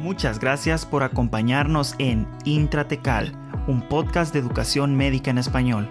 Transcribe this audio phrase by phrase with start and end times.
[0.00, 3.34] Muchas gracias por acompañarnos en Intratecal,
[3.66, 5.90] un podcast de educación médica en español,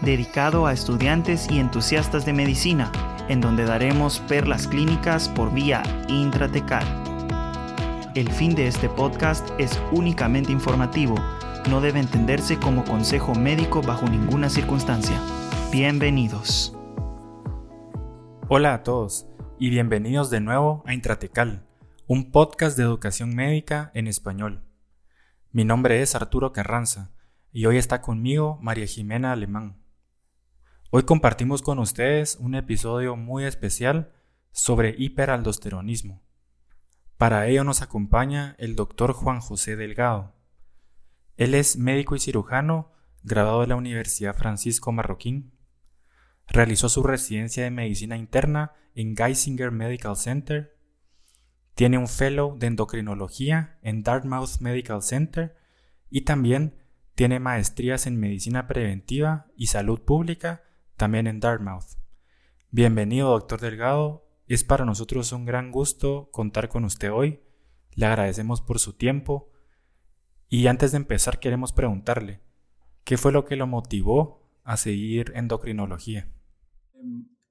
[0.00, 2.90] dedicado a estudiantes y entusiastas de medicina,
[3.28, 6.84] en donde daremos perlas clínicas por vía intratecal.
[8.14, 11.16] El fin de este podcast es únicamente informativo,
[11.68, 15.20] no debe entenderse como consejo médico bajo ninguna circunstancia.
[15.70, 16.74] Bienvenidos.
[18.48, 19.26] Hola a todos
[19.58, 21.69] y bienvenidos de nuevo a Intratecal
[22.12, 24.64] un podcast de educación médica en español.
[25.52, 27.12] Mi nombre es Arturo Carranza
[27.52, 29.80] y hoy está conmigo María Jimena Alemán.
[30.90, 34.12] Hoy compartimos con ustedes un episodio muy especial
[34.50, 36.20] sobre hiperaldosteronismo.
[37.16, 40.34] Para ello nos acompaña el doctor Juan José Delgado.
[41.36, 42.90] Él es médico y cirujano
[43.22, 45.52] graduado de la Universidad Francisco Marroquín.
[46.48, 50.79] Realizó su residencia de medicina interna en Geisinger Medical Center
[51.80, 55.56] tiene un fellow de endocrinología en Dartmouth Medical Center
[56.10, 56.74] y también
[57.14, 60.62] tiene maestrías en medicina preventiva y salud pública
[60.98, 61.96] también en Dartmouth.
[62.70, 64.28] Bienvenido, doctor Delgado.
[64.46, 67.40] Es para nosotros un gran gusto contar con usted hoy.
[67.92, 69.50] Le agradecemos por su tiempo.
[70.50, 72.42] Y antes de empezar queremos preguntarle,
[73.04, 76.30] ¿qué fue lo que lo motivó a seguir endocrinología?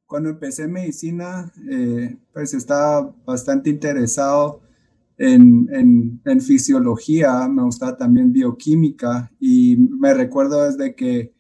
[0.10, 4.60] Cuando empecé medicina, eh, pues estaba bastante interesado
[5.20, 11.32] en, en, fisiología, me gustaba también bioquímica y me recuerdo desde que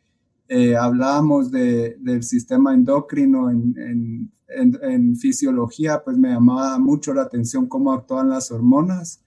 [0.49, 7.65] eh, hablábamos de, del sistema endocrino en, en, fisiología, pues me llamaba mucho la atención
[7.65, 9.25] cómo actúan las hormonas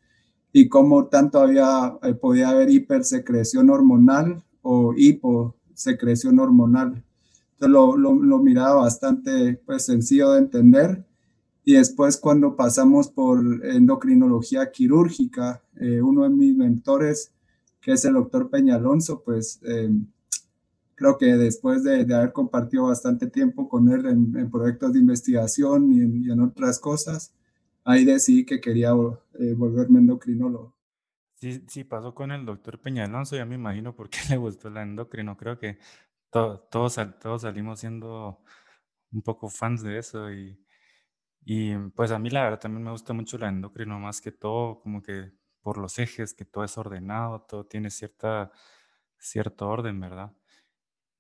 [0.53, 7.03] y cómo tanto había, eh, podía haber hipersecreción hormonal o hiposecreción hormonal
[7.69, 11.05] lo, lo, miraba bastante pues, sencillo de entender.
[11.65, 17.33] Y después cuando pasamos por endocrinología quirúrgica, eh, uno de mis mentores,
[17.81, 19.91] que es el doctor Peña Alonso, pues eh,
[20.95, 26.31] creo que después de, haber compartido bastante tiempo con él en, proyectos de investigación y
[26.31, 27.33] en, otras cosas,
[27.85, 28.91] ahí decidí que quería
[29.39, 30.75] eh, volverme endocrinólogo.
[31.35, 34.71] Sí, sí, pasó con el doctor Peña Alonso, ya me imagino por qué le gustó
[34.71, 35.37] la endocrino.
[35.37, 35.79] Creo que
[36.33, 38.43] todos, todos salimos siendo
[39.13, 40.59] un poco fans de eso y,
[41.45, 44.81] y pues a mí la verdad también me gusta mucho la endocrino más que todo,
[44.81, 48.51] como que por los ejes, que todo es ordenado, todo tiene cierta,
[49.19, 50.33] cierto orden, ¿verdad?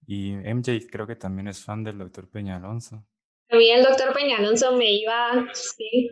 [0.06, 3.06] Y MJ creo que también es fan del doctor Peña Alonso.
[3.50, 6.10] A mí el doctor Peña Alonso me iba, sí,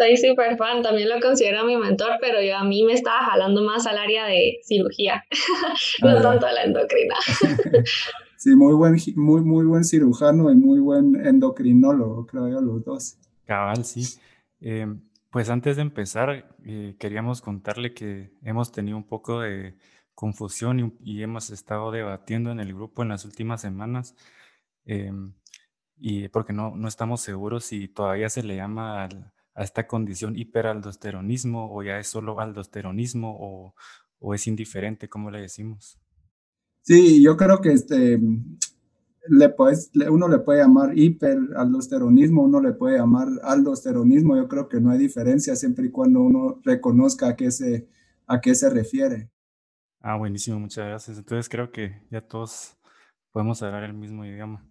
[0.00, 3.62] soy súper fan, también lo considero mi mentor, pero yo a mí me estaba jalando
[3.62, 5.24] más al área de cirugía,
[6.02, 7.14] no ah, tanto a la endocrina.
[8.36, 13.18] sí, muy buen, muy, muy buen cirujano y muy buen endocrinólogo, creo yo, los dos.
[13.44, 14.18] Cabal, sí.
[14.62, 14.86] Eh,
[15.30, 19.76] pues antes de empezar, eh, queríamos contarle que hemos tenido un poco de
[20.14, 24.14] confusión y, hemos estado debatiendo en el grupo en las últimas semanas.
[24.86, 25.12] Eh,
[25.98, 30.38] y porque no, no estamos seguros si todavía se le llama al, a esta condición
[30.38, 33.74] hiperaldosteronismo o ya es solo aldosteronismo o,
[34.18, 36.00] o es indiferente, como le decimos?
[36.80, 38.18] Sí, yo creo que este,
[39.28, 44.80] le puedes, uno le puede llamar hiperaldosteronismo, uno le puede llamar aldosteronismo, yo creo que
[44.80, 47.86] no hay diferencia siempre y cuando uno reconozca a qué se,
[48.26, 49.28] a qué se refiere.
[50.00, 51.18] Ah, buenísimo, muchas gracias.
[51.18, 52.78] Entonces creo que ya todos
[53.30, 54.66] podemos hablar el mismo idioma.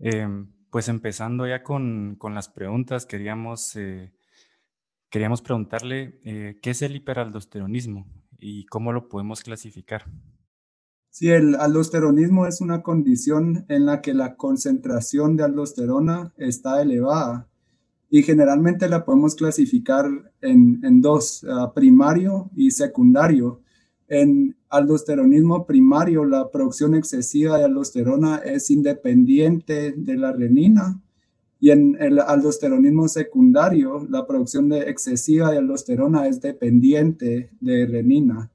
[0.00, 0.26] Eh,
[0.70, 4.12] pues empezando ya con, las preguntas, queríamos, eh,
[5.08, 8.06] queríamos preguntarle eh, qué es el hiperaldosteronismo
[8.38, 10.04] y cómo lo podemos clasificar.
[11.10, 17.48] Sí, el aldosteronismo es una condición en la que la concentración de aldosterona está elevada
[18.08, 20.06] y generalmente la podemos clasificar
[20.40, 23.60] en, dos, ah, primario y secundario.
[24.10, 31.00] En aldosteronismo primario, la producción excesiva de aldosterona es independiente de la renina.
[31.60, 38.50] Y en el aldosteronismo secundario, la producción de excesiva de aldosterona es dependiente de renina.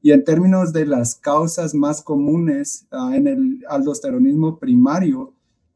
[0.00, 5.34] Y en términos de las causas más comunes ah, en el aldosteronismo primario,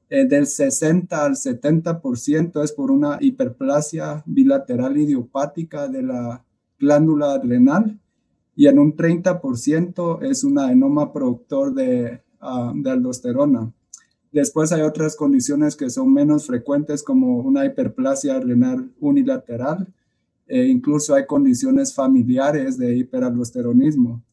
[0.09, 6.43] eh, del 60 al 70% es por una hiperplasia bilateral idiopática de la
[6.79, 8.01] glándula adrenal
[8.59, 13.73] y en un 30% es un adenoma productor de, uh, de aldosterona.
[14.33, 19.87] Después hay otras condiciones que son menos frecuentes como una hiperplasia renal unilateral.
[20.49, 24.25] E incluso hay condiciones familiares de hiperaldosteronismo.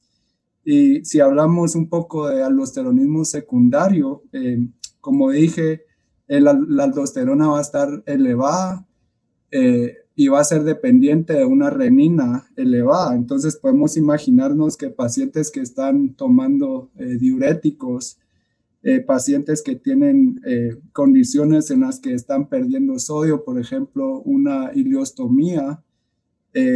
[0.63, 4.57] Y si hablamos un poco de aldosteronismo secundario, eh,
[5.01, 5.83] como dije,
[6.27, 8.88] el, la aldosterona va a estar elevada,
[9.51, 13.16] eh, y va a ser dependiente de una renina elevada.
[13.16, 18.18] Entonces podemos imaginarnos que pacientes que están tomando eh, diuréticos,
[18.82, 24.72] eh, pacientes que tienen eh, condiciones en las que están perdiendo sodio, por ejemplo, una
[24.74, 25.82] ileostomía,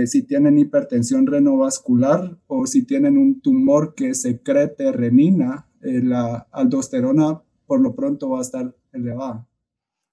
[0.08, 7.80] si tienen hipertensión renovascular o si tienen un tumor que secrete renina, la aldosterona por
[7.80, 9.48] lo pronto va a estar elevada.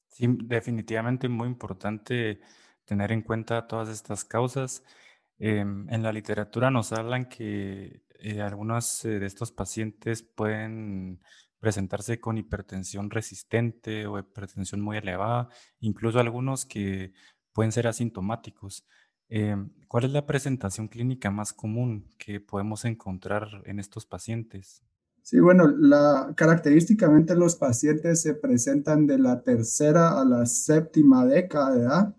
[0.06, 2.38] Sí, definitivamente muy importante
[2.86, 4.82] tener en cuenta todas estas causas.
[5.38, 11.20] Em, en la literatura nos hablan que eh, algunos eh, de estos pacientes pueden
[11.58, 15.48] presentarse con hipertensión resistente o hipertensión muy elevada,
[15.80, 17.12] incluso algunos que
[17.52, 18.86] pueden ser asintomáticos.
[19.28, 24.82] Em, ¿Cuál es la presentación clínica más común que podemos encontrar en estos pacientes?
[25.22, 31.74] Sí, bueno, la, característicamente los pacientes se presentan de la tercera a la séptima década
[31.74, 32.16] de edad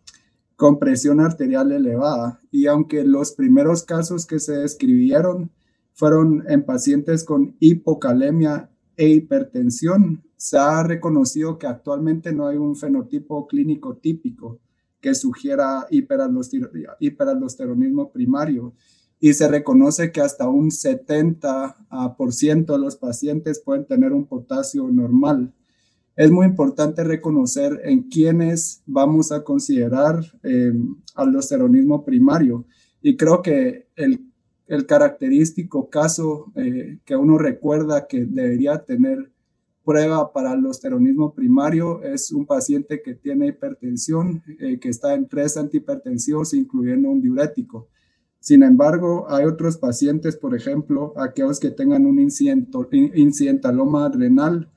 [0.57, 2.41] con presión arterial elevada.
[2.51, 5.51] Y aunque los primeros casos que se describieron
[5.93, 12.75] fueron en pacientes con hipocalemia e hipertensión, se ha reconocido que actualmente no hay un
[12.75, 14.59] fenotipo clínico típico
[14.99, 18.73] que sugiera hiperaldosteronismo primario.
[19.19, 25.53] Y se reconoce que hasta un 70% de los pacientes pueden tener un potasio normal
[26.17, 30.73] es muy importante reconocer en quiénes vamos a considerar eh,
[31.13, 32.65] aldosteronismo primario.
[33.03, 34.25] Y creo que el,
[34.85, 39.31] característico caso eh, que uno recuerda que debería tener
[39.85, 45.55] prueba para aldosteronismo primario es un paciente que tiene hipertensión, eh, que está en tres
[45.55, 47.87] antihipertensivos, incluyendo un diurético.
[48.39, 54.69] Sin embargo, hay otros pacientes, por ejemplo, aquellos que tengan un incidentaloma renal,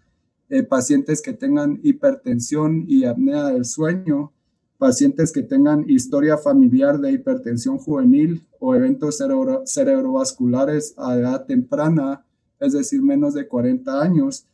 [0.50, 4.32] eh, pacientes que tengan hipertensión y apnea del sueño,
[4.78, 9.18] pacientes que tengan historia familiar de hipertensión juvenil o eventos
[9.64, 12.24] cerebrovasculares a edad temprana,
[12.58, 14.44] es decir, menos de 40 años,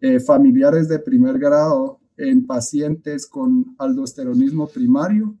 [0.00, 5.34] eh, familiares de primer grado en pacientes con aldosteronismo primario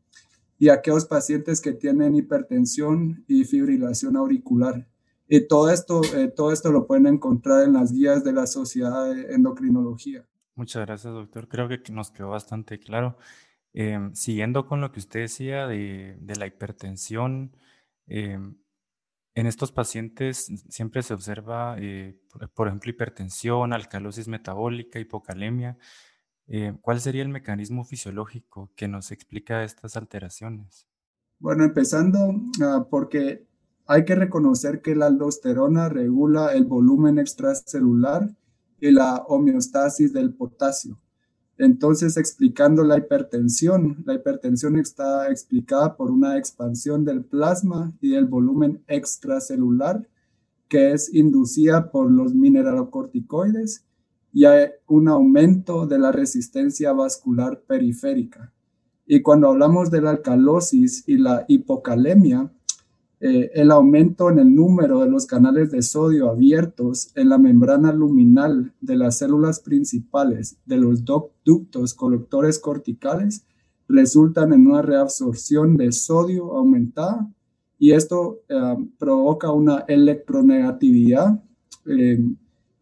[0.58, 4.86] y aquellos pacientes que tienen hipertensión y fibrilación auricular.
[5.28, 9.14] Y todo esto, eh, todo esto lo pueden encontrar en las guías de la Sociedad
[9.14, 10.26] de Endocrinología.
[10.54, 11.48] Muchas gracias, doctor.
[11.48, 13.18] Creo que nos quedó bastante claro.
[13.74, 17.54] Em, siguiendo con lo que usted decía de, de la hipertensión,
[18.06, 18.56] em,
[19.38, 22.18] en estos pacientes siempre se observa, eh,
[22.54, 25.78] por, ejemplo, hipertensión, alcalosis metabólica, hipocalemia.
[26.48, 30.88] Em, ¿Cuál sería el mecanismo fisiológico que nos explica estas alteraciones?
[31.38, 33.46] Bueno, empezando uh, porque
[33.88, 38.36] hay que reconocer que la aldosterona regula el volumen extracelular
[38.80, 41.00] y la homeostasis del potasio.
[41.56, 48.26] Entonces, explicando la hipertensión, la hipertensión está explicada por una expansión del plasma y del
[48.26, 50.06] volumen extracelular
[50.68, 53.86] que es inducida por los mineralocorticoides
[54.34, 58.52] y hay un aumento de la resistencia vascular periférica.
[59.06, 62.52] Y cuando hablamos de la alcalosis y la hipocalemia,
[63.20, 67.92] eh, el aumento en el número de los canales de sodio abiertos en la membrana
[67.92, 73.44] luminal de las células principales de los ductos colectores corticales
[73.88, 77.28] resultan en una reabsorción de sodio aumentada
[77.76, 81.42] y esto eh, provoca una electronegatividad
[81.86, 82.24] eh,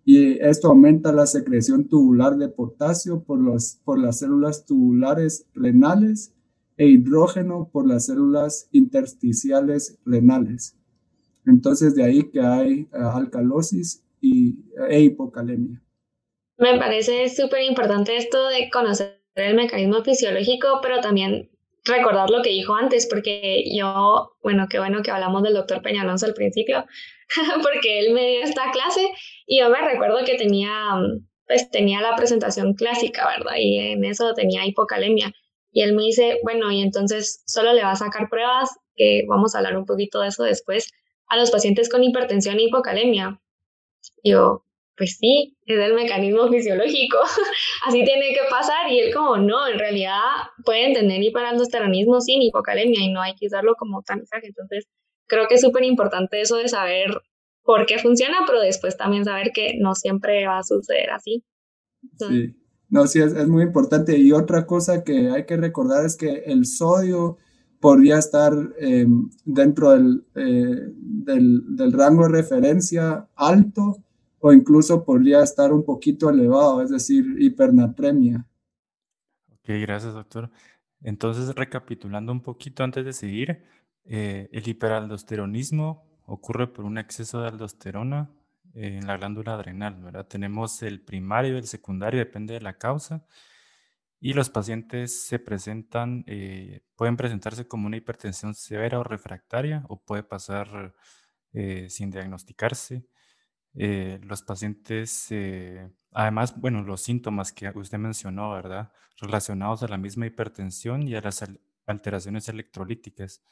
[0.05, 6.36] y esto aumenta la secreción tubular de potasio por, los, por las células tubulares renales
[6.76, 10.76] e hidrógeno por las células intersticiales renales.
[11.47, 14.56] Entonces, de ahí que hay eh, alcalosis y,
[14.88, 15.80] e hipocalemia.
[16.59, 21.50] Me parece súper importante esto de conocer el mecanismo fisiológico, pero también
[21.85, 26.26] recordar lo que dijo antes, porque yo, bueno, qué bueno que hablamos del doctor Peñalonso
[26.26, 26.85] al principio,
[27.62, 29.12] porque él me dio esta clase
[29.47, 30.73] y yo me recuerdo que tenía,
[31.47, 33.56] pues tenía la presentación clásica, ¿verdad?
[33.59, 35.33] Y en eso tenía hipocalemia.
[35.76, 39.54] Y él me dice, bueno, y entonces solo le va a sacar pruebas, que vamos
[39.54, 40.90] a hablar un poquito de eso después,
[41.28, 43.42] a los pacientes con hipertensión y hipocalemia.
[44.25, 44.64] Yo,
[44.97, 47.18] pues sí, es el mecanismo fisiológico,
[47.85, 48.90] así tiene que pasar.
[48.90, 50.23] Y él como, no, en realidad
[50.64, 54.47] pueden tener hiperaldosteronismo sin hipocalemia y no hay que usarlo como tamizaje.
[54.47, 54.87] Entonces,
[55.26, 57.21] creo que es súper importante eso de saber
[57.64, 61.45] por qué funciona, pero después también saber que no siempre va a suceder así.
[62.18, 62.56] sí.
[62.88, 64.16] No, sí, es, muy importante.
[64.19, 67.37] Y otra cosa que hay que recordar es que el sodio
[67.81, 70.00] podría estar em, dentro eh,
[70.35, 73.97] del, del, rango de referencia alto
[74.38, 78.47] o incluso podría estar un poquito elevado, es decir, hipernatremia.
[79.50, 80.50] Ok, gracias, doctor.
[81.02, 83.64] Entonces, recapitulando un poquito antes de seguir,
[84.05, 88.31] eh, el hiperaldosteronismo ocurre por un exceso de aldosterona
[88.76, 90.26] en la glándula adrenal, ¿verdad?
[90.26, 93.26] Tenemos el primario y el secundario, depende de la causa.
[94.21, 100.02] Y los pacientes se presentan, eh, pueden presentarse como una hipertensión severa o refractaria o
[100.02, 100.95] puede pasar
[101.52, 103.06] eh, sin diagnosticarse.
[103.75, 105.28] Eh, los pacientes,
[106.12, 108.92] además, bueno, los síntomas que usted mencionó, ¿verdad?
[109.21, 111.45] Relacionados a la misma hipertensión y a las
[111.87, 113.42] alteraciones electrolíticas.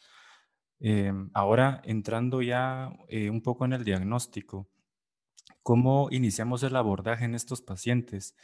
[1.35, 2.90] ahora, entrando ya
[3.31, 4.69] un poco en el diagnóstico,
[5.64, 8.37] ¿cómo iniciamos el abordaje en estos pacientes?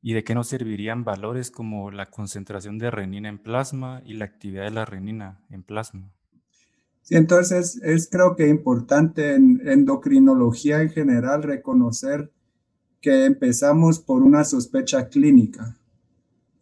[0.00, 4.24] ¿Y de qué nos servirían valores como la concentración de renina en plasma y la
[4.24, 6.10] actividad de la renina en plasma?
[7.02, 12.30] Sí, entonces es creo que importante en endocrinología en general reconocer
[13.00, 15.76] que empezamos por una sospecha clínica.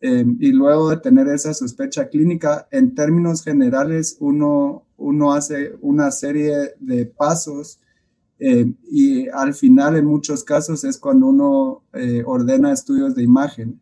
[0.00, 6.10] Em, y luego de tener esa sospecha clínica, en términos generales, uno, uno hace una
[6.10, 7.80] serie de pasos
[8.38, 13.80] eh, y al final, en muchos casos, es cuando uno eh, ordena estudios de imagen.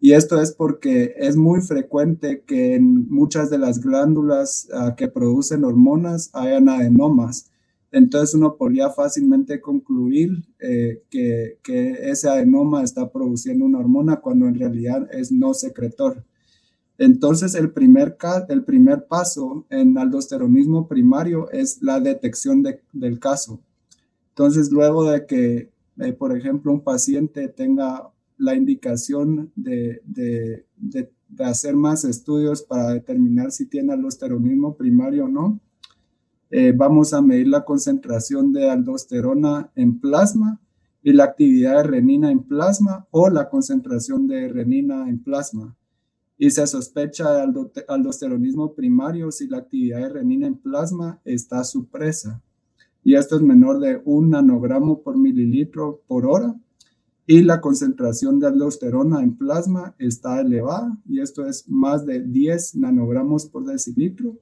[0.00, 5.06] Y esto es porque es muy frecuente que en muchas de las glándulas ah, que
[5.06, 7.50] producen hormonas hayan adenomas.
[7.92, 14.48] Entonces uno podría fácilmente concluir eh, que, que, ese adenoma está produciendo una hormona cuando
[14.48, 16.24] en realidad es no secretor.
[16.98, 18.16] Entonces el primer,
[18.48, 23.60] el primer paso en aldosteronismo primario es la detección del caso.
[24.32, 30.64] Entonces, luego de que, eh, por ejemplo, un paciente tenga la indicación de, de,
[31.38, 35.60] hacer más estudios para determinar si tiene aldosteronismo primario o no,
[36.50, 40.60] eh, vamos a medir la concentración de aldosterona en plasma
[41.02, 45.76] y la actividad de renina en plasma o la concentración de renina en plasma.
[46.38, 52.42] Y se sospecha de aldosteronismo primario si la actividad de renina en plasma está supresa
[53.04, 56.54] y esto es menor de un nanogramo por mililitro por hora.
[57.26, 62.76] Y la concentración de aldosterona en plasma está elevada y esto es más de 10
[62.76, 64.38] nanogramos por decilitro.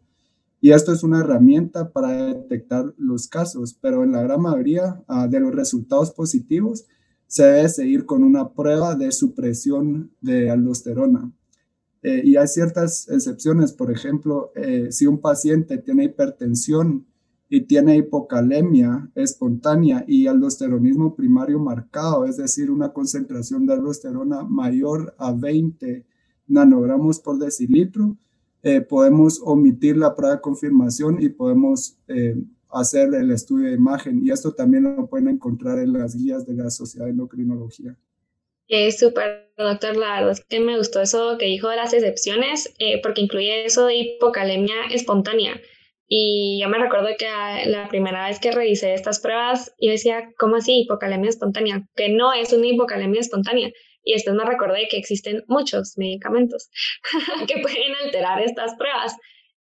[0.63, 5.27] Y esto es una herramienta para detectar los casos, pero en la gran mayoría ah,
[5.27, 6.87] de los resultados positivos
[7.27, 11.33] se debe seguir con una prueba de supresión de aldosterona.
[12.03, 17.07] Eh, y hay ciertas excepciones, por ejemplo, eh, si un paciente tiene hipertensión
[17.53, 25.15] y tiene hipocalemia espontánea y aldosteronismo primario marcado, es decir, una concentración de aldosterona mayor
[25.19, 26.07] a 20
[26.47, 28.17] nanogramos por decilitro,
[28.63, 32.37] eh, podemos omitir la prueba de confirmación y podemos eh,
[32.71, 34.25] hacer el estudio de imagen.
[34.25, 37.97] Y esto también lo pueden encontrar en las guías de la Sociedad de Endocrinología.
[38.69, 39.97] Es súper, doctor.
[39.97, 43.87] La verdad que me gustó eso que dijo de las excepciones, eh, porque incluye eso
[43.87, 45.61] de hipocalemia espontánea.
[46.13, 47.29] Y yo me recuerdo que
[47.67, 51.87] la primera vez que revisé estas pruebas, yo decía, ¿cómo así hipocalemia espontánea?
[51.95, 53.71] Que no es una hipocalemia espontánea.
[54.03, 56.69] Y después me recordé que existen muchos medicamentos
[57.47, 59.17] que pueden alterar estas pruebas.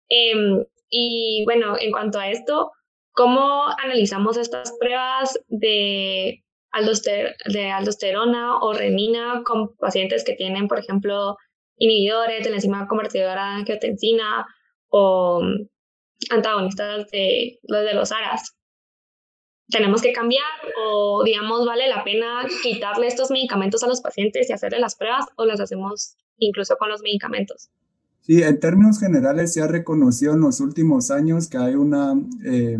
[0.08, 2.72] Em, y bueno, en cuanto a esto,
[3.12, 6.42] ¿cómo analizamos estas pruebas de,
[7.46, 11.36] de aldosterona o renina con pacientes que tienen, por ejemplo,
[11.76, 14.46] inhibidores de la enzima convertidora de angiotensina
[14.88, 15.42] o
[16.30, 18.54] antagonistas de los de los ARAS.
[19.68, 20.42] ¿Tenemos que cambiar
[20.84, 25.26] o, digamos, vale la pena quitarle estos medicamentos a los pacientes y hacerle las pruebas
[25.36, 27.70] o las hacemos incluso con los medicamentos?
[28.20, 32.78] Sí, en términos generales se ha reconocido en los últimos años que hay una, eh,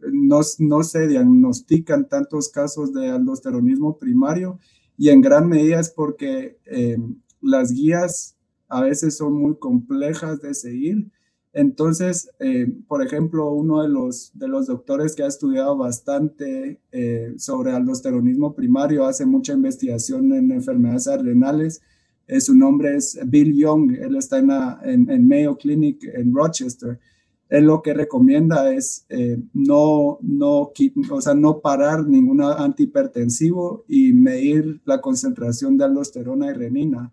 [0.00, 4.58] no, no, se diagnostican tantos casos de aldosteronismo primario
[4.96, 6.96] y en gran medida es porque eh,
[7.40, 8.36] las guías
[8.68, 11.10] a veces son muy complejas de seguir
[11.52, 17.34] entonces, eh, por ejemplo, uno de los, de los doctores que ha estudiado bastante eh,
[17.38, 21.82] sobre aldosteronismo primario, hace mucha investigación en enfermedades renales,
[22.28, 27.00] eh, su nombre es Bill Young, él está en, en, Mayo Clinic en Rochester.
[27.48, 29.06] Él lo que recomienda es
[29.52, 30.70] no, no,
[31.10, 37.12] o sea, no parar ningún antihipertensivo y medir la concentración de aldosterona y renina.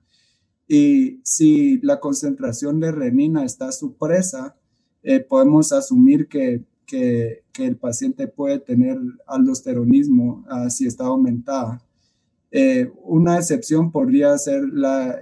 [0.67, 4.55] Y si la concentración de renina está supresa,
[5.01, 11.81] eh, podemos asumir que, que, el paciente puede tener aldosteronismo ah, si está aumentada.
[12.51, 15.19] Eh, una excepción podría ser la,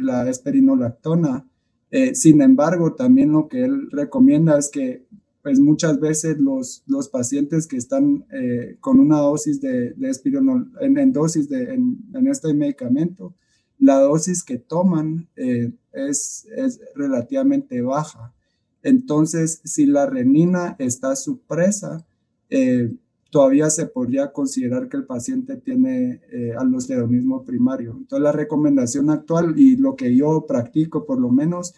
[0.00, 1.46] la esperinolactona.
[1.92, 5.06] Eh, sin embargo, también lo que él recomienda es que
[5.42, 8.24] pues muchas veces los, los pacientes que están
[8.80, 10.12] con una dosis de, de
[10.80, 13.32] en, dosis de, en, en, este medicamento
[13.78, 18.34] la dosis que toman eh, es, es relativamente baja.
[18.82, 22.06] Entonces, si la renina está supresa,
[22.48, 22.94] eh,
[23.30, 26.54] todavía se podría considerar que el paciente tiene eh,
[27.44, 27.96] primario.
[27.98, 31.74] Entonces, la recomendación actual y lo que yo practico por lo menos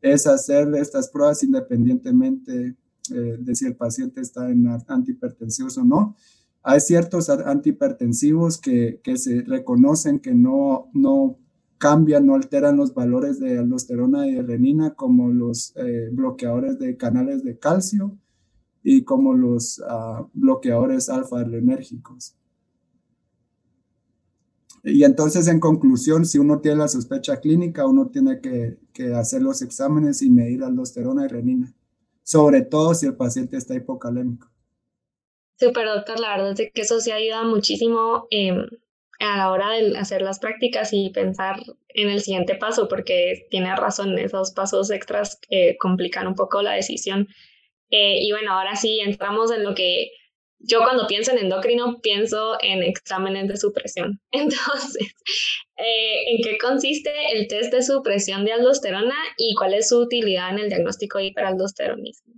[0.00, 2.76] es hacer estas pruebas independientemente
[3.10, 6.16] eh, de si el paciente está en antihipertensivos o no.
[6.62, 11.38] Hay ciertos antihipertensivos que, que se reconocen que no, no
[11.82, 17.42] cambian, no alteran los valores de aldosterona y renina, como los eh, bloqueadores de canales
[17.42, 18.16] de calcio
[18.84, 22.36] y como los ah, bloqueadores alfa-adrenérgicos.
[24.84, 28.78] Y entonces, en conclusión, si uno tiene la sospecha clínica, uno tiene que,
[29.16, 31.74] hacer los exámenes y medir aldosterona y renina,
[32.22, 34.48] sobre todo si el paciente está hipocalémico.
[35.58, 38.28] Super, doctor, la verdad es que eso sí ayuda muchísimo
[39.22, 41.56] a la hora de hacer las prácticas y pensar
[41.88, 46.72] en el siguiente paso, porque tiene razón, esos pasos extras que complican un poco la
[46.72, 47.28] decisión.
[47.90, 50.10] Eh, y bueno, ahora sí entramos en lo que
[50.58, 54.20] yo cuando pienso en endocrino pienso en exámenes de supresión.
[54.30, 55.14] Entonces,
[55.76, 60.50] eh, ¿en qué consiste el test de supresión de aldosterona y cuál es su utilidad
[60.50, 62.34] en el diagnóstico de hiperaldosteronismo?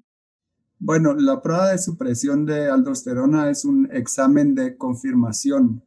[0.79, 5.83] Bueno, la prueba de supresión de aldosterona es un examen de confirmación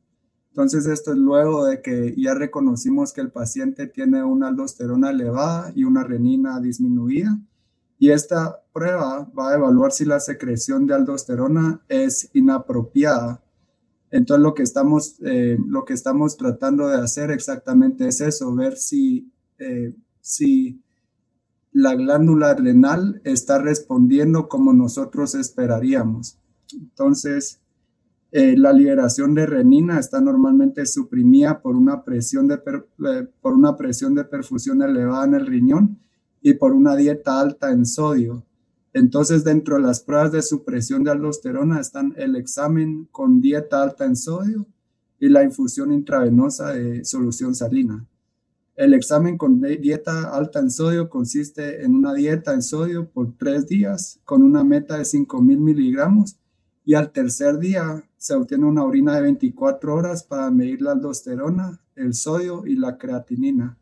[0.58, 5.72] entonces, esto es luego de que ya reconocimos que el paciente tiene una aldosterona elevada
[5.76, 7.38] y una renina disminuida.
[8.00, 13.40] Y esta prueba va a evaluar si la secreción de aldosterona es inapropiada.
[14.10, 18.78] Entonces, lo que estamos, eh, lo que estamos tratando de hacer exactamente es eso, ver
[18.78, 20.82] si, eh, si
[21.72, 26.40] la glándula renal está respondiendo como nosotros esperaríamos.
[26.74, 27.62] Entonces,
[28.32, 33.78] eh, la liberación de renina está normalmente suprimida por una, presión de eh, por una
[33.78, 36.00] presión de perfusión elevada en el riñón
[36.42, 38.44] y por una dieta alta en sodio.
[38.94, 44.06] Entonces, dentro de las pruebas de supresión de aldosterona están el examen con dieta alta
[44.06, 44.66] en sodio
[45.20, 48.06] y la infusión intravenosa de solución salina.
[48.76, 53.68] El examen con dieta alta en sodio consiste en una dieta en sodio por tres
[53.68, 56.38] días con una meta de 5.000 miligramos
[56.88, 61.82] y al tercer día se obtiene una orina de 24 horas para medir la aldosterona,
[61.98, 63.78] el sodio y la creatinina.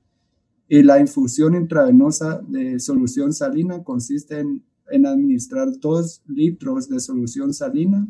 [0.67, 8.07] Y la infusión intravenosa de solución salina consiste en, administrar 2 litros de solución salina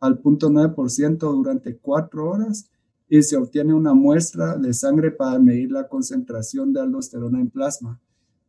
[0.00, 2.68] al 0.9% durante 4 horas
[3.08, 8.00] y se obtiene una muestra de sangre para medir la concentración de aldosterona en plasma.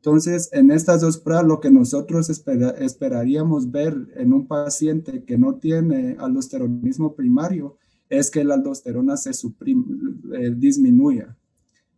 [0.05, 5.55] Entonces, en estas dos pruebas, lo que nosotros esperaríamos ver en un paciente que no
[5.55, 7.77] tiene aldosteronismo primario
[8.09, 11.37] es que la aldosterona se eh, disminuya.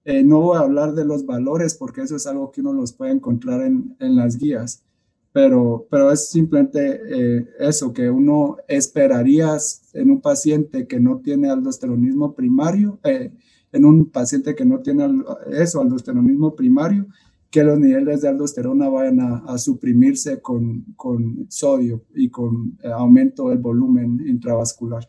[0.03, 2.93] Eh, no voy a hablar de los valores porque eso es algo que uno los
[2.93, 4.83] puede encontrar en, las guías,
[5.31, 9.57] pero, pero es simplemente eh, eso, que uno esperaría
[9.93, 15.81] en un paciente que no tiene aldosteronismo primario, en un paciente que no tiene eso,
[15.81, 17.07] aldosteronismo primario,
[17.51, 23.49] que los niveles de aldosterona vayan a, suprimirse con, con, sodio y con eh, aumento
[23.49, 25.07] del volumen intravascular.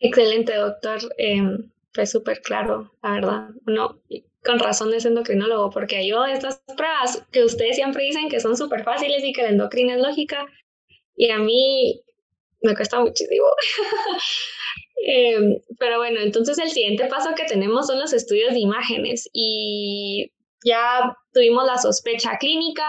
[0.00, 0.98] Excelente, doctor.
[1.18, 3.48] Em, fue súper claro, la verdad.
[3.66, 4.00] Uno,
[4.44, 8.82] con razón es endocrinólogo, porque yo estas pruebas que ustedes siempre dicen que son súper
[8.82, 10.46] fáciles y que la endocrina es lógica,
[11.16, 12.02] y a mí
[12.62, 13.46] me cuesta muchísimo.
[15.02, 20.30] Em, pero bueno, entonces el siguiente paso que tenemos son los estudios de imágenes y
[20.64, 22.86] ya tuvimos la sospecha clínica,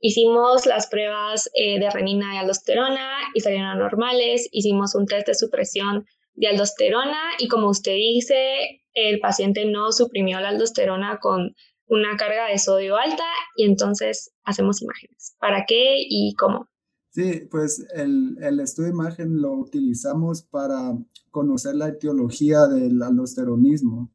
[0.00, 5.34] hicimos las pruebas eh, de renina y aldosterona y salieron normales, hicimos un test de
[5.34, 11.54] supresión de aldosterona y como usted dice, el paciente no suprimió la aldosterona con
[11.86, 13.24] una carga de sodio alta
[13.56, 15.36] y entonces hacemos imágenes.
[15.38, 16.68] ¿Para qué y cómo?
[17.10, 20.98] Sí, pues el, el estudio de imagen lo utilizamos para
[21.30, 24.10] conocer la etiología del aldosteronismo.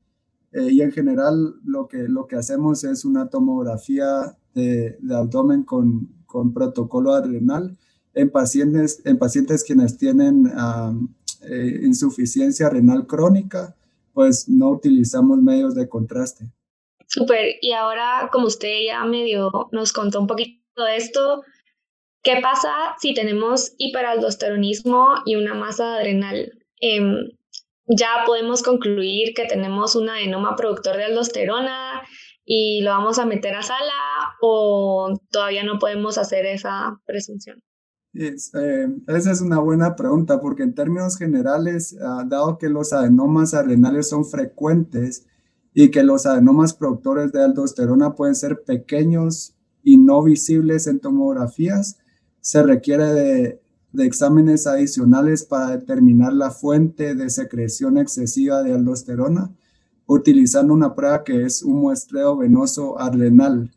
[0.51, 6.09] Eh, y en general lo que, lo que hacemos es una tomografía de, abdomen con,
[6.25, 7.77] con, protocolo adrenal
[8.13, 10.51] en pacientes, en pacientes quienes tienen
[11.43, 13.75] eh, insuficiencia renal crónica,
[14.13, 16.51] pues no utilizamos medios de contraste.
[17.07, 21.43] Súper, y ahora como usted ya medio nos contó un poquito de esto,
[22.23, 26.51] ¿qué pasa si tenemos hiperaldosteronismo y una masa adrenal?
[26.81, 27.29] Em,
[27.89, 32.01] ya podemos concluir que tenemos un adenoma productor de aldosterona
[32.45, 33.93] y lo vamos a meter a sala
[34.41, 37.61] o todavía no podemos hacer esa presunción?
[38.13, 38.35] Eh,
[39.07, 44.09] esa es una buena pregunta porque en términos generales, ah, dado que los adenomas adrenales
[44.09, 45.27] son frecuentes,
[45.73, 51.99] y que los adenomas productores de aldosterona pueden ser pequeños y no visibles en tomografías,
[52.41, 59.51] se requiere de, de exámenes adicionales para determinar la fuente de secreción excesiva de aldosterona,
[60.05, 63.71] utilizando una prueba que es un muestreo venoso adrenal.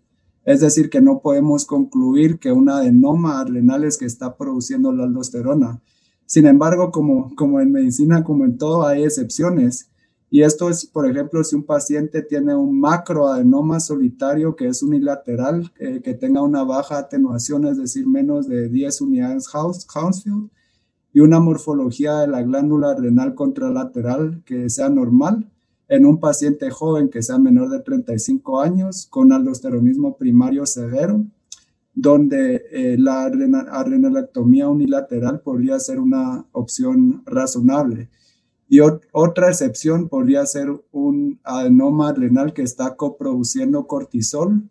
[0.45, 5.05] Es decir, que no podemos concluir que un adenoma adrenal es que está produciendo la
[5.05, 5.81] aldosterona.
[6.27, 9.92] Sin embargo, como, como en medicina, como en todo, hay excepciones.
[10.35, 15.71] Y esto es, por ejemplo, si un paciente tiene un macroadenoma solitario que es unilateral,
[15.79, 20.49] eh, que tenga una baja atenuación, es decir, menos de 10 unidades Hounsfield,
[21.13, 25.53] y una morfología de la glándula renal contralateral que sea normal
[25.87, 31.27] en un paciente joven que sea menor de 35 años con aldosteronismo primario severo,
[31.93, 38.09] donde eh, la adrenalectomía unilateral podría ser una opción razonable.
[38.73, 44.63] Y otra excepción podría ser un adenoma adrenal que está coproduciendo cortisol.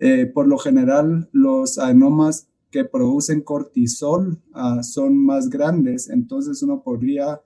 [0.00, 6.82] Eh, por lo general, los adenomas que producen cortisol ah, son más grandes, entonces uno
[6.82, 7.40] podría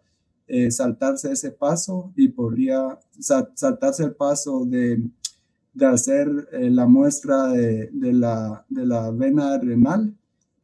[0.48, 5.08] eh, saltarse ese paso y podría saltarse el paso de,
[5.72, 10.12] de hacer eh, la muestra de, de, la, de, la, vena adrenal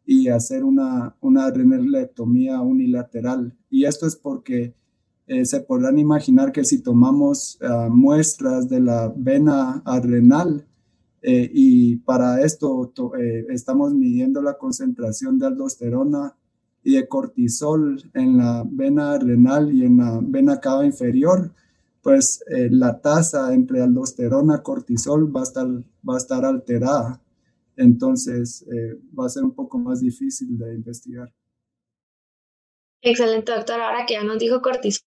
[0.05, 3.57] y hacer una, una adrenalectomía unilateral.
[3.71, 4.75] Y esto es porque
[5.29, 10.67] eh, se podrán imaginar que si tomamos ah, muestras de la vena adrenal
[11.21, 16.35] eh, y para esto eh, estamos midiendo la concentración de aldosterona
[16.83, 21.53] y de cortisol en la vena adrenal y en la vena cava inferior,
[22.01, 27.21] pues la tasa entre aldosterona y cortisol va a estar, va a estar alterada.
[27.77, 28.65] Entonces
[29.19, 31.31] va a ser un poco más difícil de investigar.
[33.03, 33.81] Excelente, doctor.
[33.81, 35.08] Ahora que ya nos dijo cortisol,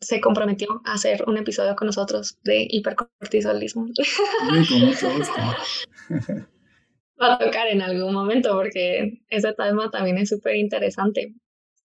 [0.00, 3.86] se comprometió a hacer un episodio con nosotros de hipercortisolismo.
[7.20, 11.36] Va a tocar en algún momento porque ese tema también es súper interesante.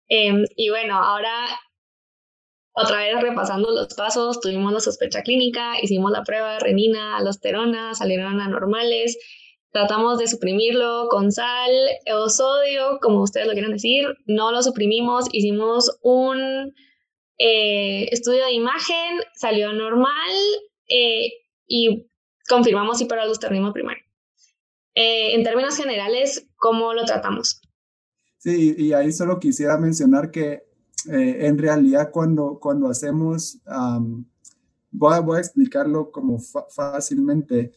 [0.09, 1.49] Em, y bueno, ahora
[2.79, 7.95] otra vez repasando los pasos, tuvimos la sospecha clínica, hicimos la prueba de renina, alosterona,
[7.95, 9.19] salieron anormales,
[9.73, 11.71] tratamos de suprimirlo con sal
[12.15, 16.75] o sodio, como ustedes lo quieran decir, no lo suprimimos, hicimos un
[17.39, 20.33] eh, estudio de imagen, salió normal
[20.89, 21.33] eh,
[21.67, 22.09] y
[22.49, 24.03] confirmamos hiperaldosteronismo primario.
[24.95, 27.61] Eh, en términos generales, ¿cómo lo tratamos?
[28.39, 30.65] Sí, y ahí solo quisiera mencionar que
[31.09, 33.59] en realidad cuando, cuando hacemos,
[34.91, 37.73] voy, a, explicarlo como fácilmente,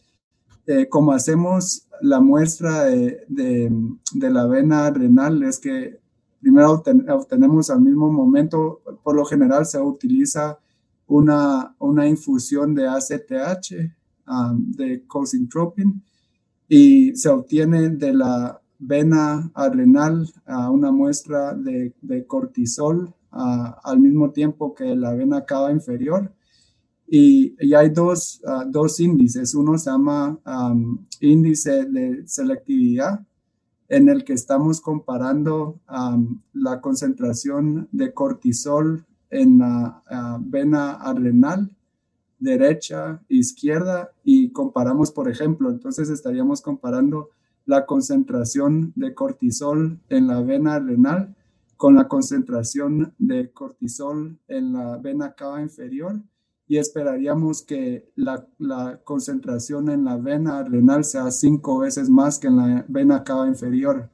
[0.88, 5.99] como hacemos la muestra de, de, la vena renal, es que
[6.40, 10.58] primero obtenemos al mismo momento, por lo general se utiliza
[11.06, 13.72] una, una infusión de ACTH,
[14.26, 16.02] um, de cosintropin,
[16.68, 21.92] y se obtiene de la vena adrenal una muestra de,
[22.26, 26.32] cortisol al mismo tiempo que la vena cava inferior.
[27.06, 29.54] Y, y hay dos, dos, índices.
[29.56, 33.20] Uno se llama um, índice de selectividad
[33.90, 35.78] en el que estamos comparando
[36.54, 40.02] la concentración de cortisol en la
[40.40, 41.70] vena adrenal
[42.38, 47.28] derecha, izquierda y comparamos, por ejemplo, entonces estaríamos comparando
[47.66, 51.36] la concentración de cortisol en la vena adrenal
[51.76, 56.20] con la concentración de cortisol en la vena cava inferior
[56.70, 58.46] y esperaríamos que la,
[59.02, 64.08] concentración en la vena renal sea cinco veces más que en la vena cava inferior.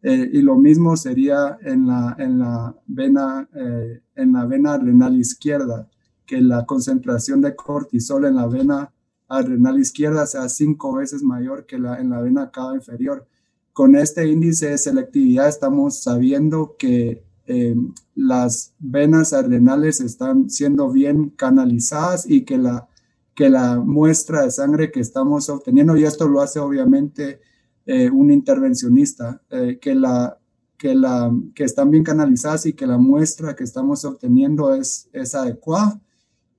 [0.00, 5.18] Eh, y lo mismo sería en la, en la, vena, eh, en la vena renal
[5.18, 5.86] izquierda,
[6.24, 8.90] que la concentración de cortisol en la vena
[9.28, 13.28] adrenal izquierda sea cinco veces mayor que la, en la vena cava inferior.
[13.74, 17.74] Con este índice de selectividad estamos sabiendo que eh,
[18.14, 22.88] las venas adrenales están siendo bien canalizadas y que la,
[23.34, 27.40] que la muestra de sangre que estamos obteniendo, y esto lo hace obviamente
[27.86, 30.38] eh, un intervencionista, eh, que, la,
[30.76, 35.34] que, la, que están bien canalizadas y que la muestra que estamos obteniendo es, es
[35.34, 36.00] adecuada.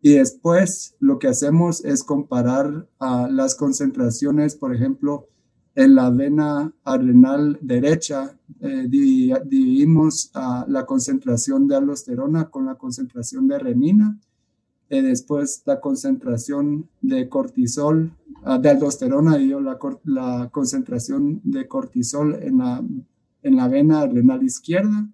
[0.01, 5.29] Y después lo que hacemos es comparar a las concentraciones, por ejemplo,
[5.75, 10.31] en la vena adrenal derecha eh, dividimos
[10.67, 14.19] la concentración de aldosterona con la concentración de renina.
[14.89, 18.11] eh, después la concentración de cortisol,
[18.43, 22.83] ah, de aldosterona, y la, la concentración de cortisol en la,
[23.41, 25.09] en la vena adrenal izquierda.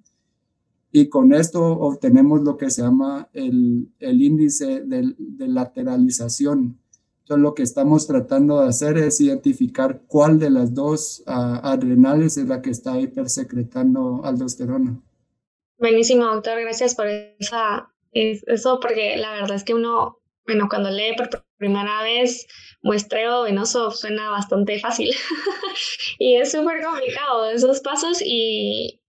[0.91, 6.77] y con esto obtenemos lo que se llama el, el índice de, de, lateralización.
[7.29, 12.37] Entonces lo que estamos tratando de hacer es identificar cuál de las dos uh, adrenales
[12.37, 14.99] es la que está hipersecretando aldosterona.
[15.77, 16.59] Buenísimo, doctor.
[16.59, 22.01] Gracias por esa, eso, porque la verdad es que uno, bueno, cuando lee por primera
[22.01, 22.47] vez
[22.81, 25.11] muestreo venoso suena bastante fácil
[26.17, 29.03] y es súper complicado esos pasos y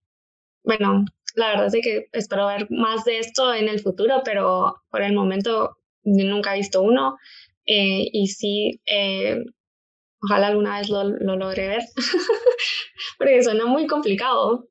[0.62, 1.06] bueno,
[1.36, 5.14] la verdad es que espero ver más de esto en el futuro, pero por el
[5.14, 7.16] momento nunca he visto uno
[7.72, 9.44] eh, y sí, eh,
[10.20, 11.82] ojalá alguna vez lo, lo logre ver,
[13.18, 14.68] porque suena muy complicado.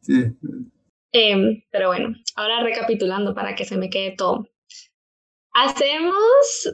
[0.00, 0.26] Sí.
[1.12, 4.46] Eh, pero bueno, ahora recapitulando para que se me quede todo.
[5.52, 6.14] Hacemos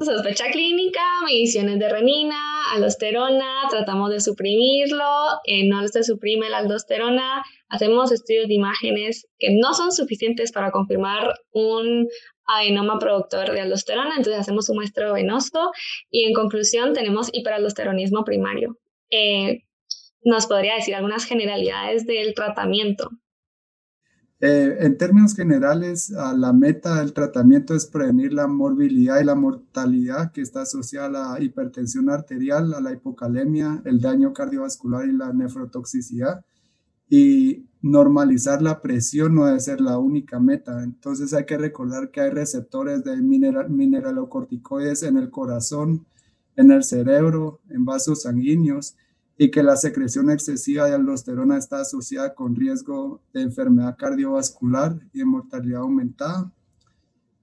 [0.05, 5.09] sospecha clínica, mediciones de renina, aldosterona, tratamos de suprimirlo,
[5.45, 10.71] eh, no se suprime la aldosterona, hacemos estudios de imágenes que no son suficientes para
[10.71, 12.07] confirmar un
[12.47, 15.71] adenoma productor de aldosterona, entonces hacemos un muestreo venoso
[16.11, 18.79] y en conclusión tenemos hiperaldosteronismo primario.
[19.11, 19.65] Eh,
[20.25, 23.11] ¿Nos podría decir algunas generalidades del tratamiento?
[24.39, 30.31] Eh, en términos generales, la meta del tratamiento es prevenir la morbilidad y la mortalidad
[30.33, 35.33] que está asociada a la hipertensión arterial, a la hipocalemia, el daño cardiovascular y la
[35.33, 36.45] nefrotoxicidad.
[37.09, 40.83] Y normalizar la presión no debe ser la única meta.
[40.83, 46.07] Entonces hay que recordar que hay receptores de mineral, mineralocorticoides en el corazón,
[46.57, 48.97] en el cerebro, en vasos sanguíneos
[49.39, 55.19] y que la secreción excesiva de aldosterona está asociada con riesgo de enfermedad cardiovascular y
[55.19, 56.51] de mortalidad aumentada.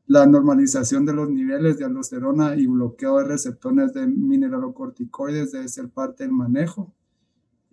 [0.07, 5.89] La normalización de los niveles de aldosterona y bloqueo de receptores de mineralocorticoides debe ser
[5.89, 6.91] parte del manejo.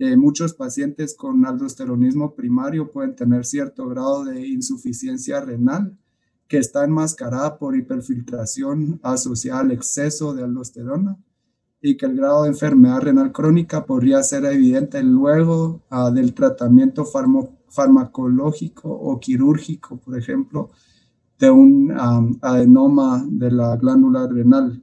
[0.02, 5.94] Eh, muchos pacientes con aldosteronismo primario pueden tener cierto grado de insuficiencia renal
[6.48, 11.18] que está enmascarada por hiperfiltración asociada al exceso de aldosterona
[11.82, 17.04] y que el grado de enfermedad renal crónica podría ser evidente luego uh, del tratamiento
[17.68, 20.70] farmacológico o quirúrgico, por ejemplo,
[21.38, 24.80] de un um, adenoma de la glándula renal.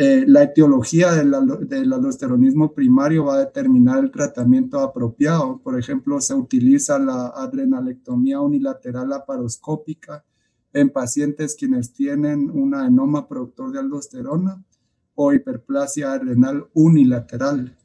[0.00, 1.34] Eh, la etiología del,
[1.66, 5.58] del, aldosteronismo primario va a determinar el tratamiento apropiado.
[5.58, 10.24] Por ejemplo, se utiliza la adrenalectomía unilateral laparoscópica
[10.72, 14.62] en pacientes quienes tienen un adenoma productor de aldosterona
[15.16, 17.76] o hiperplasia renal unilateral.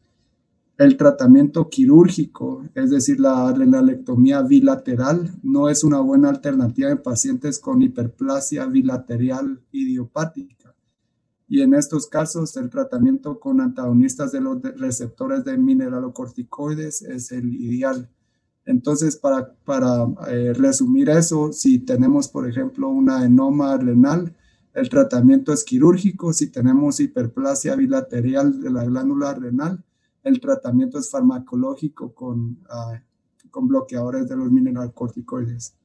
[0.78, 7.58] El tratamiento quirúrgico, es decir, la adrenalectomía bilateral, no es una buena alternativa en pacientes
[7.58, 10.63] con hiperplasia bilateral idiopática.
[11.48, 17.54] Y en estos casos, el tratamiento con antagonistas de los receptores de mineralocorticoides es el
[17.54, 18.10] ideal.
[18.66, 24.34] Entonces, para, para eh, resumir eso, si tenemos, por ejemplo, una enoma renal,
[24.74, 26.34] el tratamiento es quirúrgico.
[26.34, 29.84] Si tenemos hiperplasia bilateral de la glándula renal,
[30.24, 35.76] el tratamiento es farmacológico con, uh, con bloqueadores de los mineralocorticoides.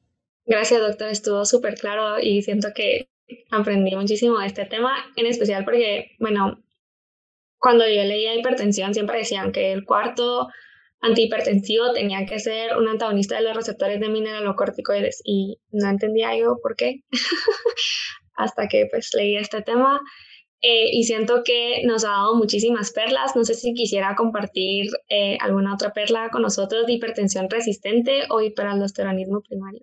[0.45, 1.09] Gracias, doctor.
[1.09, 3.08] Estuvo súper claro y siento que
[3.51, 6.63] aprendí muchísimo de este tema, en especial porque, bueno,
[7.57, 10.47] cuando yo leía hipertensión siempre decían que el cuarto
[11.01, 16.57] antihipertensivo tenía que ser un antagonista de los receptores de mineralocorticoides y no entendía yo
[16.61, 17.03] por qué.
[18.39, 19.99] hasta que pues leí este tema
[20.61, 23.35] eh, y siento que nos ha dado muchísimas perlas.
[23.35, 28.41] No sé si quisiera compartir eh, alguna otra perla con nosotros de hipertensión resistente o
[28.41, 29.81] hiperaldosteronismo primario.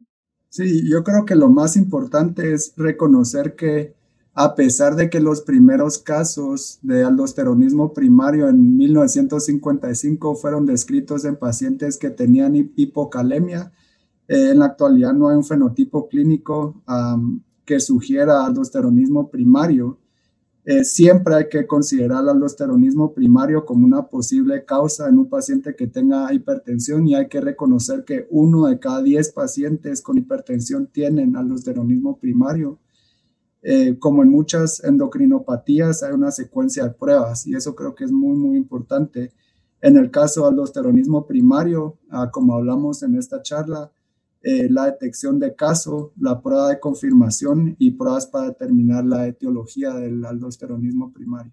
[0.56, 3.94] Sí, yo creo que lo más importante es reconocer que
[4.32, 11.36] a pesar de que los primeros casos de aldosteronismo primario en 1955 fueron descritos en
[11.36, 13.70] pacientes que tenían hipocalemia,
[14.28, 16.82] eh, en la actualidad no hay un fenotipo clínico
[17.66, 19.98] que sugiera aldosteronismo primario,
[20.68, 25.76] eh, siempre hay que considerar el aldosteronismo primario como una posible causa en un paciente
[25.76, 30.88] que tenga hipertensión y hay que reconocer que uno de cada diez pacientes con hipertensión
[30.88, 32.80] tienen aldosteronismo primario.
[33.62, 38.10] Eh, como en muchas endocrinopatías hay una secuencia de pruebas y eso creo que es
[38.10, 39.30] muy, muy importante.
[39.80, 43.92] En el caso del aldosteronismo primario, ah, como hablamos en esta charla,
[44.48, 49.90] eh, la detección de caso, la prueba de confirmación y pruebas para determinar la etiología
[49.90, 51.52] del aldosteronismo primario.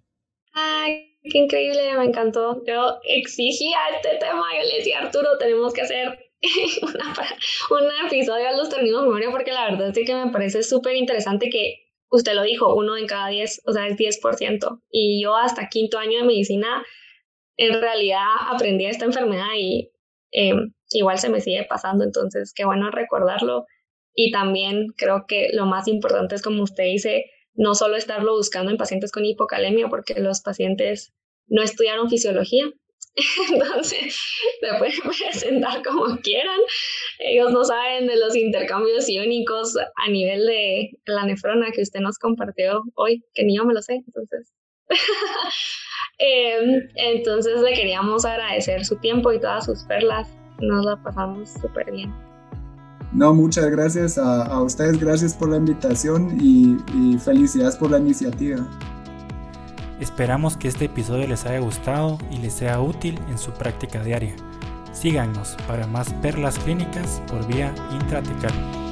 [0.54, 2.64] Ay, qué increíble, me encantó.
[2.68, 6.20] Yo exigía este tema, yo le decía, Arturo, tenemos que hacer
[7.72, 11.88] un episodio de aldosteronismo primario porque la verdad es que me parece súper interesante que
[12.12, 14.82] usted lo dijo, uno en cada diez, o sea, es 10%.
[14.92, 16.86] Y yo hasta quinto año de medicina,
[17.58, 19.90] en realidad aprendí esta enfermedad y
[20.32, 20.54] eh,
[20.94, 23.66] igual se me sigue pasando, entonces qué bueno recordarlo.
[24.16, 27.26] Y también creo que lo más importante es, como usted dice,
[27.56, 31.14] no solo estarlo buscando en pacientes con hipocalemia, porque los pacientes
[31.48, 32.66] no estudiaron fisiología,
[33.52, 34.16] entonces
[34.60, 35.00] se pueden
[35.32, 36.60] presentar como quieran.
[37.20, 42.18] Ellos no saben de los intercambios iónicos a nivel de la nefrona que usted nos
[42.18, 44.02] compartió hoy, que ni yo me lo sé.
[44.06, 44.54] Entonces,
[46.18, 50.43] em, entonces le queríamos agradecer su tiempo y todas sus perlas.
[50.68, 52.14] Nos la pasamos súper bien.
[53.12, 58.68] No, muchas gracias a, ustedes, gracias por la invitación y, y felicidades por la iniciativa.
[60.00, 64.36] Esperamos que este episodio les haya gustado y les sea útil en su práctica diaria.
[64.92, 68.83] Síganos para más perlas clínicas por vía intratecal.